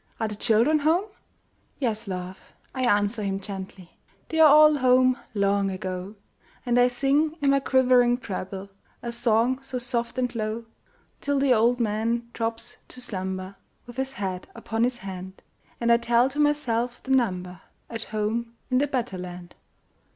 are 0.19 0.27
the 0.27 0.33
children 0.35 0.79
home?" 0.79 1.05
"Yes, 1.77 2.07
love!" 2.07 2.39
I 2.73 2.85
answer 2.85 3.21
him 3.21 3.39
gently, 3.39 3.99
"They're 4.29 4.47
all 4.47 4.77
home 4.77 5.15
long 5.35 5.69
ago;" 5.69 6.15
And 6.65 6.79
I 6.79 6.87
sing, 6.87 7.37
in 7.39 7.51
my 7.51 7.59
quivering 7.59 8.17
treble, 8.17 8.71
A 9.03 9.11
song 9.11 9.61
so 9.61 9.77
soft 9.77 10.17
and 10.17 10.33
low, 10.33 10.65
Till 11.21 11.37
the 11.37 11.53
old 11.53 11.79
man 11.79 12.31
drops 12.33 12.77
to 12.87 12.99
slumber, 12.99 13.57
With 13.85 13.97
his 13.97 14.13
head 14.13 14.47
upon 14.55 14.85
his 14.85 14.97
hand, 14.97 15.43
And 15.79 15.91
I 15.91 15.97
tell 15.97 16.29
to 16.29 16.39
myself 16.39 17.03
the 17.03 17.11
number 17.11 17.61
At 17.87 18.05
home 18.05 18.55
in 18.71 18.79
the 18.79 18.87
better 18.87 19.19
land. 19.19 19.53